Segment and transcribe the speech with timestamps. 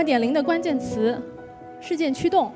[0.00, 1.20] 二点零的关键词：
[1.78, 2.50] 事件驱动、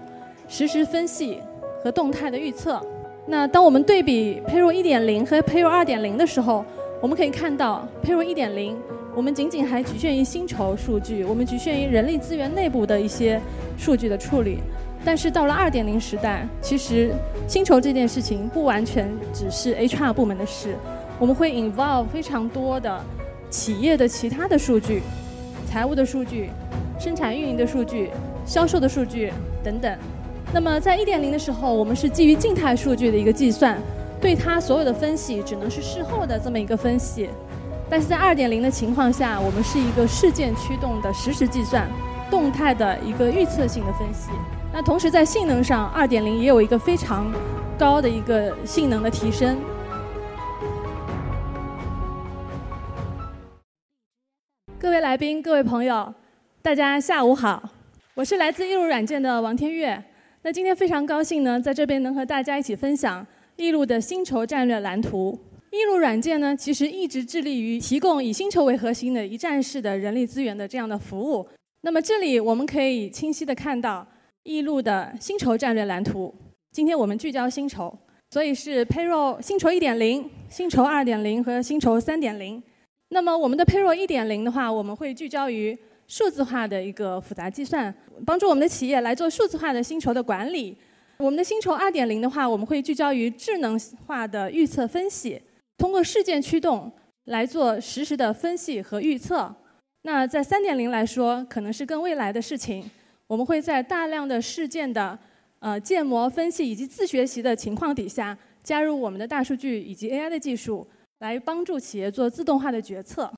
[0.48, 1.42] 实时分析
[1.82, 2.80] 和动态的预测。
[3.26, 6.64] 那当我们对比 Payroll 一点零和 Payroll 二点零的时候，
[7.02, 8.74] 我们可以看到 Payroll 一点零，
[9.14, 13.38] 我们仅仅还局限于薪酬数据，我们局限于人力资源内部的一些
[13.76, 14.60] 数据的处理。
[15.04, 17.12] 但是到了二点零时代，其实
[17.46, 20.74] 薪酬这件事情不完全只是 HR 部门的事，
[21.18, 23.04] 我们会 involve 非常多的
[23.50, 25.02] 企业的其他的数据、
[25.74, 26.50] 财务的数据、
[27.00, 28.08] 生产运营的数据、
[28.46, 29.92] 销售的数据等等。
[30.52, 33.76] 那么在一点零的时候，我们是基于静态数据的一个计算，
[34.20, 37.28] 对它所有的分析只能是事后的这么一个分析。
[37.90, 41.88] 但是在二点零的情况下，我们是一个事件驱动的实时计算，
[42.30, 44.30] 动态的一个预测性的分析。
[44.72, 47.26] 那同时在性能上，二点零也有一个非常
[47.76, 49.56] 高的一个性能的提升。
[55.04, 56.14] 来宾，各位朋友，
[56.62, 57.62] 大家下午好，
[58.14, 60.02] 我是来自易路软件的王天悦。
[60.40, 63.24] 那今天非常高兴呢，在这边能和大家一起分享
[63.56, 65.38] 易路的薪酬战略蓝图。
[65.70, 71.46] 易路软件呢，其实一直致力于提供以薪酬为核心的一站式的人力资源的这样的服务。
[71.82, 74.06] 那么这里我们可以清晰的看到
[74.44, 76.34] 易路的薪酬战略蓝图。
[76.72, 77.94] 今天我们聚焦薪酬，
[78.30, 82.62] 所以是 Payroll 薪酬1.0、薪酬2.0和薪酬3.0。
[83.08, 85.76] 那么我们的 Payroll 1.0的话，我们会聚焦于
[86.08, 87.94] 数字化的一个复杂计算，
[88.26, 90.76] 帮助我们的企业来做数字化的薪酬的管理。
[91.18, 95.40] 我们的薪酬二点零的话，我们会聚焦于智能化的预测分析，
[95.78, 96.90] 通过事件驱动
[97.26, 99.54] 来做实时的分析和预测。
[100.02, 102.90] 那在三点零来说，可能是更未来的事情。
[103.26, 105.18] 我们会在大量的事件的
[105.60, 110.86] 呃建模分析以及自学习的情况底下，加入我们的大数据以及 AI 的技术，
[111.18, 113.32] 来帮助企业做自动化的决策。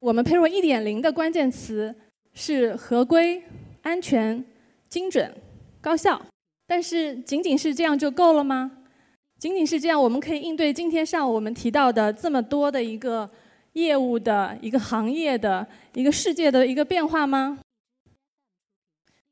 [0.00, 1.94] 我们 Payroll 一点零的关键词。
[2.36, 3.40] 是合规、
[3.82, 4.44] 安全、
[4.88, 5.32] 精准、
[5.80, 6.20] 高效，
[6.66, 8.72] 但是仅仅是这样就够了吗？
[9.38, 13.30] 仅仅是这样，我们可以应对今天上午我们提到的这么多的一个
[13.74, 17.60] 业务的一个行业的一个世界的一个变化吗？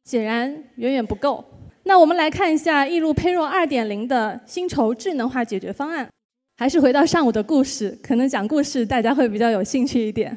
[0.05, 1.45] 显然远远不够。
[1.83, 6.09] 那我们来看一下易路 Payroll 二点零的薪酬智能化解决方案。
[6.57, 10.37] 还是回到上午的故事，可能讲故事大家会比较有兴趣一点。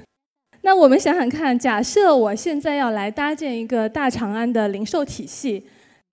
[0.61, 5.63] 那我们想想看，假设我现在要来搭建一个大长安的零售体系，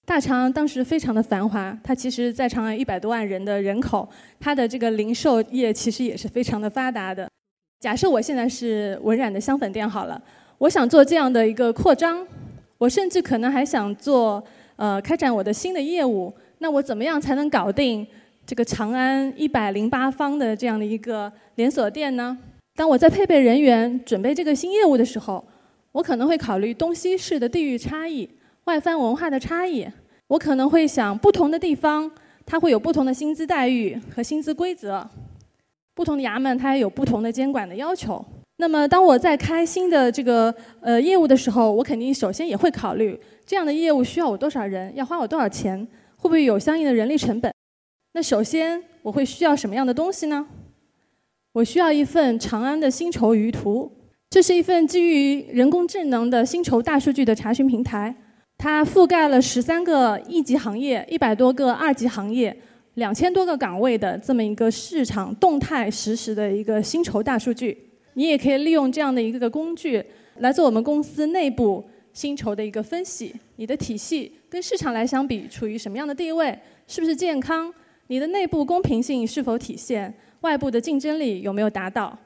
[0.05, 4.07] 大长安当时非常的繁华，它其实在长安一百多万人的人口，
[4.39, 7.27] 它的这个零售业其实也是非常的发达的。
[7.81, 10.21] 假设我现在是文染的香粉店好了，
[10.59, 12.27] 我想做这样的一个扩张，
[12.77, 14.45] 我甚至可能还想做
[14.77, 18.07] 呃开展我的新的业务，那我怎么样才能搞定
[18.45, 22.37] 这个长安一百零八方的这样的一个连锁店呢？
[22.75, 25.45] 当我在配备人员、准备这个新业务的时候，
[25.93, 28.29] 我可能会考虑东西市的地域差异、
[28.65, 29.87] 外藩文化的差异。
[30.29, 32.11] 我可能会想，不同的地方
[32.47, 35.07] 它会有不同的薪资待遇和薪资规则，
[35.95, 38.25] 不同的衙门它也有不同的监管的要求。
[38.57, 45.87] 那么，当我在开新的这个呃业务的时候，我肯定首先也会考虑这样的业务需要我多少人，要花我多少钱，
[46.17, 47.52] 会不会有相应的人力成本？
[48.15, 50.47] 那首先我会需要什么样的东西呢？
[51.53, 53.91] 我需要一份长安的薪酬鱼图，
[54.29, 58.15] 这是一份基于人工智能的薪酬大数据的查询平台，
[58.59, 62.55] 它覆盖了十三个一级行业、一百多个二级行业、
[62.95, 67.77] 两千多个岗位的这么一个市场动态实时的一个薪酬大数据。
[68.13, 70.05] 你也可以利用这样的一个工具
[70.41, 73.35] 来做我们公司内部薪酬的一个分析。
[73.57, 76.59] 你的体系跟市场来相比处于什么样的地位？
[76.87, 77.73] 是不是健康？
[78.09, 80.13] 你的内部公平性是否体现？
[80.41, 82.19] 外部的竞争力有没有达到？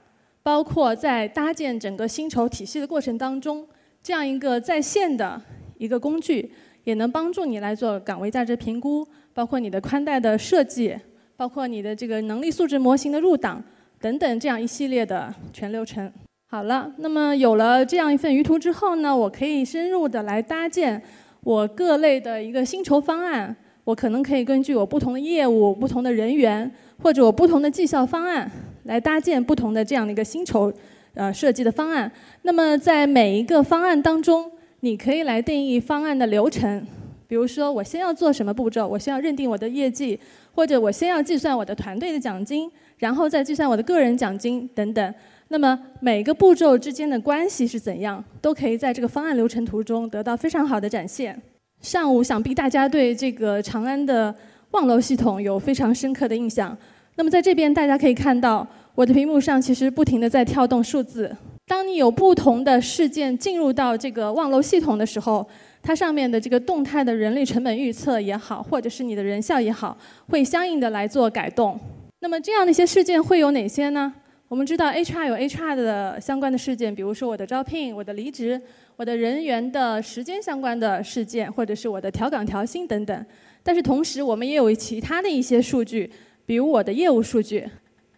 [0.42, 3.66] 包括在搭建整个薪酬体系的过程当中，
[4.02, 5.40] 这样一个在线的
[5.76, 6.50] 一个工具，
[6.84, 10.96] 也能帮助你来做岗位价值评估，包括你的宽带的设计，
[11.36, 13.62] 包括你的这个能力素质模型的入档
[14.00, 16.10] 等等这样一系列的全流程。
[16.48, 21.02] 好了，那么有了这样一份鱼图之后呢，我可以深入的来搭建
[21.42, 23.54] 我各类的一个薪酬方案。
[23.86, 26.70] 我可能可以根据我不同的业务、不同的人员。
[27.02, 28.50] 或者我不同的绩效方案
[28.84, 30.72] 来搭建不同的这样的一个薪酬
[31.12, 32.10] 呃设计的方案。
[32.40, 34.50] 那么在每一个方案当中，
[34.80, 36.86] 你可以来定义方案的流程。
[37.28, 38.88] 比如说，我先要做什么步骤？
[38.88, 40.18] 我先要认定我的业绩，
[40.54, 45.14] 或者我先要计算我的团队的奖金，然后再计算我的个人奖金等等。
[45.48, 51.38] 那么每个步骤之间的关系是怎样，都可以在这个方案流程图中得到非常好的展现。
[51.80, 54.34] 上午想必大家对这个长安的。
[54.72, 56.76] 望楼系统有非常深刻的印象。
[57.14, 61.34] 那么在这边大家可以看到，我的屏幕上其实不停的在跳动数字。
[61.66, 65.48] 当你有不同的事件进入到这个望楼系统的时候，
[65.82, 69.96] 它上面的这个动态的人力成本预测也好，或者是你的人效也好，
[70.28, 71.78] 会相应的来做改动。
[72.20, 74.12] 那么这样的一些事件会有哪些呢？
[74.48, 78.60] 我们知道 HR 有 HR 的相关的事件，比如说我的招聘、我的离职、
[78.94, 83.26] 我的人员的时间相关的事件，或者是我的调岗调薪等等。
[83.64, 86.08] 但是同时，我们也有其他的一些数据，
[86.46, 87.68] 比如我的业务数据，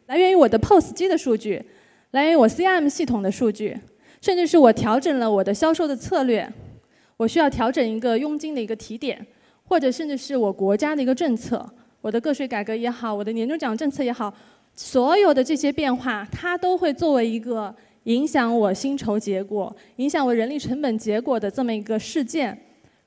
[0.05, 1.65] 来源于我的 POS 机的数据，
[2.11, 3.75] 来源于我 CRM 系统的数据，
[4.21, 6.47] 甚至是我调整了我的销售的策略，
[7.17, 9.27] 我需要调整一个佣金的一个提点，
[9.65, 11.67] 或者甚至是我国家的一个政策，
[12.03, 14.31] 我的个税改革也好，我的年终奖政策也好。
[14.79, 22.57] 所有的这些变化，它都会作为一个影响我薪酬结果、影响我人力成本结果的这么一个事件，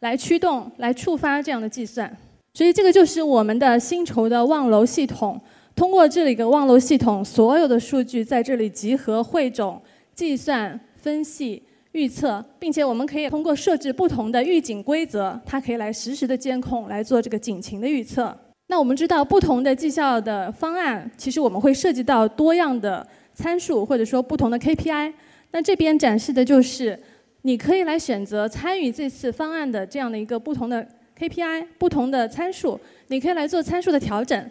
[0.02, 2.14] 来驱动、来触发这样的计算。
[2.54, 5.40] 所以，这个就是我们的薪酬的望楼系统。
[5.74, 9.82] 通过这里的望楼系统，所有的数据在这里集合、汇总、
[10.14, 11.64] 计算、分析、
[11.94, 18.38] 预测，并且我们可以通过设置不同的预警规则，它可以来实时的监控，来做这个警情的预测。
[18.72, 25.12] 那我们知道，不同的绩效的方案，其实我们会涉及到多样的参数，或者说不同的 KPI。
[25.52, 26.98] 那这边展示的就是，
[27.42, 30.88] 你可以来选择参与这次方案的这样的一个不同的
[31.20, 34.50] KPI、不同的参数，你可以来做参数的调整。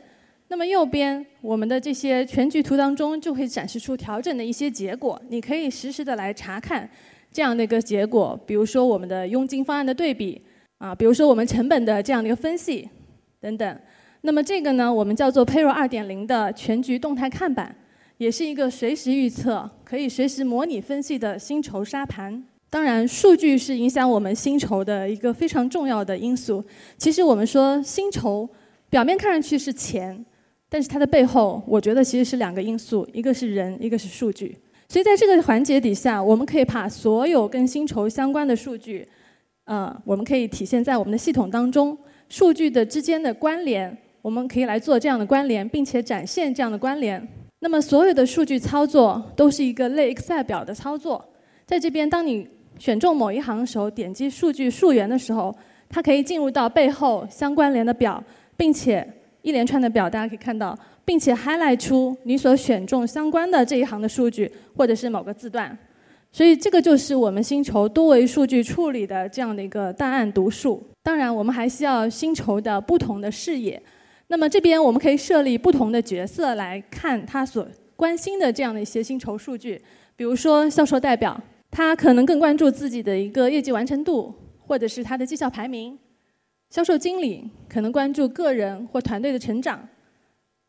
[0.49, 6.87] 那么右边我们的这些全局图当中，就会展示出调整的一些结果，你可以实时的来查看
[7.33, 8.39] 这样的一个结果。
[8.47, 10.43] 比如说我们的佣金方案的对比，
[10.77, 12.87] 啊，比如说我们成本的这样的一个分析，
[13.41, 13.81] 等等。
[14.23, 17.75] 那么这个呢，我们叫做 Payroll 2.0的全局动态看板，
[18.19, 22.45] 也是一个随时预测、可以随时模拟分析的薪酬沙盘。
[22.69, 26.63] 当然，数据是影响我们薪酬的一个非常重要的因素。
[26.99, 28.49] 其实我们说薪酬，
[28.89, 30.25] 表面看上去是钱，
[30.69, 34.57] 但是它的背后，我觉得其实是两个因素，一个是人，一个是数据。
[34.89, 39.09] 所以在这个环节底下，我们可以把所有跟薪酬相关的数据，
[39.65, 41.97] 呃，我们可以体现在我们的系统当中，
[42.29, 43.97] 数据的之间的关联。
[44.23, 47.27] 我们可以来做这样的关联，并且展现这样的关联。
[47.61, 51.23] 那么所有的数据操作都是一个类 Excel 表的操作。
[51.67, 55.55] 在这边，当你选中某一行的时候，点击数据溯源的时候，
[55.89, 58.23] 它可以进入到背后相关联的表，
[58.57, 59.07] 并且
[59.43, 65.77] 一连串的表，大家可以看到，并且 highlight 出你所选中相关的这一行的数据，或者是某个字段。
[66.33, 70.83] 所以这个就是我们薪酬多维数据处理的这样的一个档案读数。
[71.03, 73.81] 当然，我们还需要薪酬的不同的视野。
[74.31, 77.67] 那么这边我们可以设立不同的角色来看他所
[77.97, 79.83] 关心的这样的一些薪酬数据，
[80.15, 81.37] 比如说销售代表，
[81.69, 85.99] 他可能更关注自己的一个业绩完成度，或者是他的绩效排名；
[86.71, 89.81] 销售经理可能关注个人或团队的成长；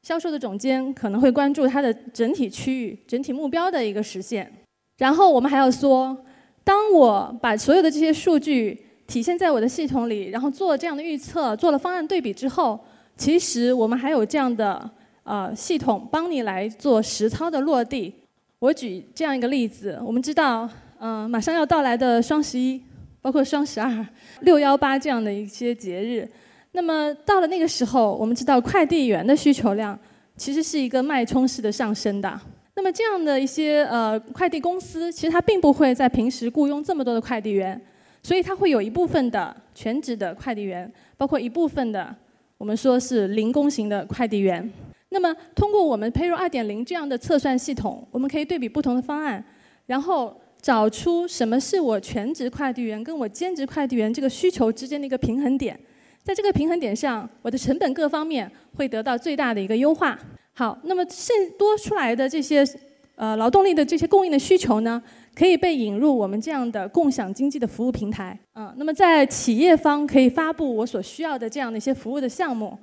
[0.01, 4.51] 销售的总监可能会关注他的整体区域、整体目标的一个实现。
[4.97, 6.17] 然后我们还要说，
[6.63, 12.79] 当我把所有的这些数据体现在我的系统里，然后做这样的预测，做了方案对比之后。
[13.21, 14.89] 其实我们还有这样的
[15.21, 18.11] 呃系统，帮你来做实操的落地。
[18.57, 22.81] 我举这样一个例子，我们知道，嗯，马上要到来的双十一，
[23.21, 24.03] 包括双十二、
[24.39, 26.27] 六幺八这样的一些节日。
[26.71, 29.95] 那么到了那个时候，我们知道快递员的需求量
[30.35, 32.41] 其实是一个脉冲式的上升的。
[32.73, 37.79] 那么这样的一些呃快递公司，其实它并不会在平时雇佣这么多的快递员，
[38.23, 42.15] 所以它会有一部分的全职的快递员，包括一部分的。
[42.61, 44.71] 我们说是零工型的快递员。
[45.09, 49.43] 那么，通过我们 Payroll 2.0这样的测算系统，我们可以对比不同的方案，
[49.87, 55.75] 然后找出什么是我全职快递员跟我兼职快递员这个需求之间的一个平衡点。
[56.21, 60.15] 在这个平衡点上，我的成本各方面会得到最大的一个优化。
[60.53, 62.63] 好，那么剩多出来的这些
[63.15, 65.01] 呃劳动力的这些供应的需求呢？
[65.33, 72.77] 可以被引入我们这样的共享经济的服务平台，嗯，那么在企业方可以发布我所需要的这样的一些服务的项目，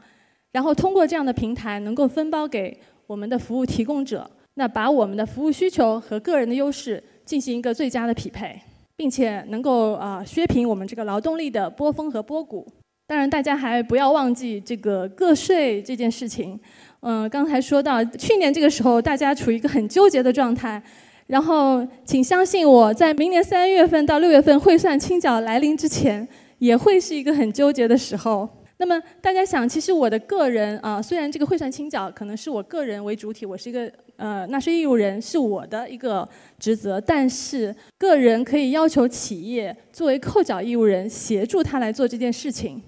[0.52, 2.74] 然后通过这样的平台能够分包给
[3.06, 8.58] 我们的服务提供者，那把我们的服务需求和个人的优势进行一个最佳的匹配，
[8.96, 12.66] 并且能够啊削平我们这个劳动力的波峰和波谷。
[13.06, 16.58] 当然，大家还不要忘记这个个税这件事情，
[17.00, 20.82] 嗯，刚才说到去年这个时候，大家处于一个很纠结的状态。
[21.28, 26.26] 然后，请相信我在明年三月份到六月份汇算清缴来临之前，
[26.58, 28.48] 也会是一个很纠结的时候。
[28.78, 36.26] 那么大家想，其实我的个人啊，虽然这个汇算清缴可能是我个人为主体，我是一个呃纳税义务人，是我的一个
[36.58, 42.80] 职责，但是个人可以要求企业作为扣缴义务人协助他来做这件事情。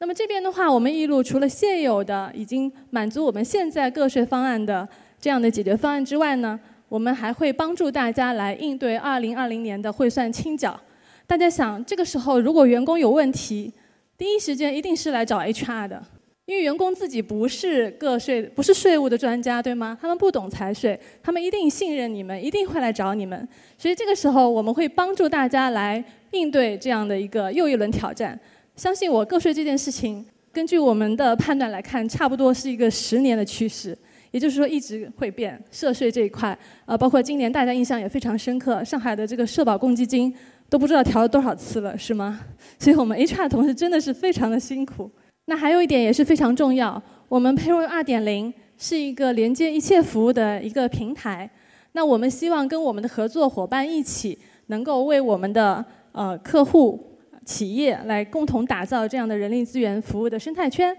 [0.00, 4.86] 那么这边的话，我们义路除了现有的已经满足我们现在个税方案的
[5.18, 6.60] 这样的解决方案之外呢？
[6.88, 10.78] 我们还会帮助大家来应对2020年的汇算清缴。
[11.26, 13.72] 大家想，这个时候如果员工有问题，
[14.16, 16.02] 第一时间一定是来找 HR 的。
[16.44, 19.98] 因为员工自己不是个税，不是税务的专家，对吗？
[20.00, 23.48] 他们不懂财税，他们一定信任你们，一定会来找你们。
[23.76, 28.38] 所以这个时候，我们会帮助大家来应对这样的一个又一轮挑战。
[28.76, 33.98] 相信我，个税这件事情，根据我们的判断来看，差不多是一个十年的趋势，
[34.30, 35.62] 也就是说一直会变。
[35.70, 40.34] 涉税这一块，呃，包括今年大家印象也非常深刻，上海的这个社保公积金
[40.68, 42.40] 都不知道调了多少次了，是吗？
[42.78, 45.10] 所以我们 HR 同事真的是非常的辛苦。
[45.46, 51.48] 那还有一点也是非常重要，我们 Payroll 2.0是一个连接一切服务的一个平台。
[51.92, 60.94] 那我们希望跟我们的合作伙伴一起，能够为我们的呃客户、企业来共同打造这样的人力资源服务的生态圈，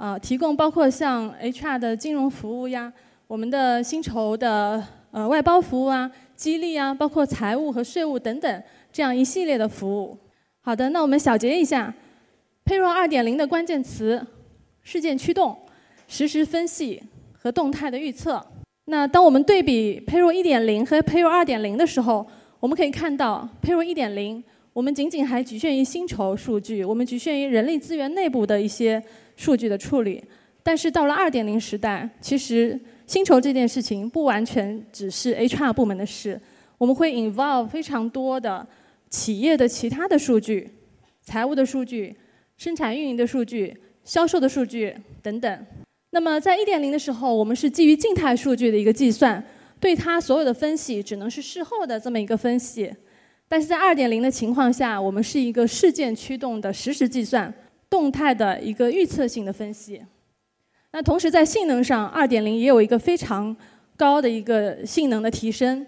[0.00, 2.90] 啊，提供包括像 HR 的金融服务呀，
[3.26, 10.16] 我们的薪酬的呃外包服务啊、激励啊，包括财务和税务等等这样一系列的服务。
[10.62, 11.92] 好的，那我们小结一下。
[12.64, 14.26] Payroll 2.0的关键词：
[14.82, 15.54] 事件驱动、
[16.08, 17.02] 实时分析
[17.32, 18.42] 和动态的预测。
[18.86, 22.26] 那当我们对比 Payroll 1.0和 Payroll 2.0的时候，
[22.58, 24.42] 我们可以看到，Payroll 1.0
[24.72, 29.02] 我们仅仅还局限于薪酬数据，我们局限于人力资源内部的一些
[29.40, 30.22] 数据的处理。
[30.62, 36.38] 但是到了2.0时代，其实薪酬这件事情不完全只是 HR 部门的事，
[36.76, 38.66] 我们会 involve 非常多的
[39.08, 40.70] 企业的其他的数据、
[41.22, 42.14] 财务的数据。
[42.58, 45.66] 生产运营的数据、销售的数据等等。
[46.10, 49.42] 那么在一点零的时候，我们是基于静态数据的一个计算，
[49.80, 52.92] 对它所有的分析只能是事后的这么一个分析。
[53.48, 57.50] 但是在二点零的情况下，我们是一个事件驱动的实时计算、
[57.90, 60.00] 动态的一个预测性的分析。
[60.92, 63.54] 那同时在性能上，二点零也有一个非常
[63.96, 65.84] 高的一个性能的提升。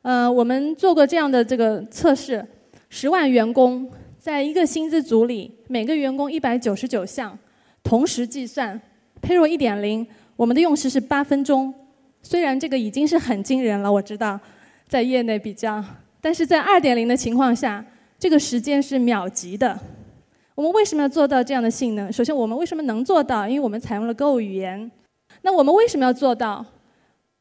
[0.00, 2.44] 呃，我们做过这样的这个测试，
[2.88, 3.88] 十万员工。
[4.18, 7.36] 在一个薪资组里，每个员工一百九十九项，
[7.82, 8.80] 同时计算
[9.20, 10.06] ，Payroll 一点零，
[10.36, 11.74] 我们的用时是八分钟。
[12.22, 14.38] 虽然这个已经是很惊人了，我知道，
[14.86, 15.84] 在业内比较，
[16.20, 17.84] 但是在二点零的情况下，
[18.16, 19.76] 这个时间是秒级的。
[20.54, 22.12] 我们为什么要做到这样的性能？
[22.12, 23.48] 首先，我们为什么能做到？
[23.48, 24.90] 因为我们采用了 Go 语言。
[25.40, 26.64] 那我们为什么要做到？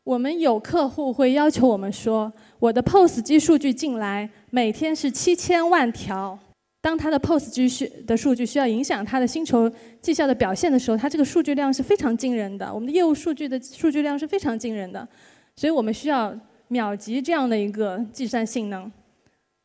[0.03, 6.39] 我们有客户会要求我们说，我的 POS 机数据进来，每天是七千万条。
[6.81, 9.69] 当它的 POS 机需的数据需要影响它的薪酬
[10.01, 12.73] 绩效的表现的时候，它这个数据量是非常惊人的。
[12.73, 15.07] 我们的业务数据的数据量是非常惊人的，
[15.55, 16.35] 所以我们需要
[16.69, 18.91] 秒级这样的一个计算性能。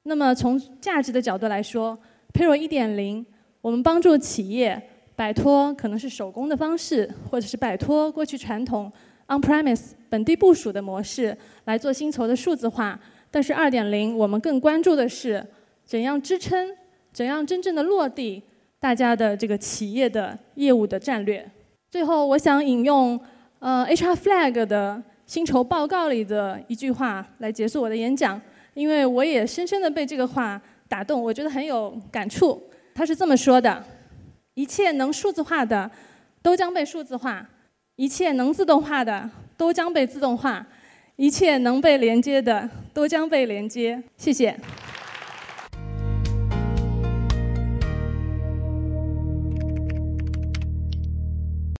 [0.03, 1.99] 那么从价值的角度来说
[2.35, 3.25] ，Payroll 1.0，
[3.67, 4.81] 我们帮助企业
[5.17, 8.93] 摆脱可能是手工的方式，或者是摆脱过去传统
[9.27, 12.97] on-premise 本地部署的模式来做薪酬的数字化。
[13.29, 15.45] 但是2.0，我们更关注的是
[15.85, 16.77] 怎样支撑。
[17.13, 18.41] 怎样真正的落地
[18.79, 21.45] 大家的这个企业的业务的战略？
[21.91, 23.21] 最后，我想引用
[23.59, 28.41] 呃 HR Flag 的薪酬报告里的一句话来结束我的演讲，
[28.75, 32.63] 因为我也深深的被这个话打动，我觉得很有感触。
[32.97, 33.85] 他是这么说的：
[34.55, 35.91] 一切能数字化的
[36.41, 37.47] 都将被数字化，
[37.97, 40.67] 一切能自动化的都将被自动化，
[41.17, 44.03] 一切能被连接的都将被连接。
[44.17, 44.59] 谢谢。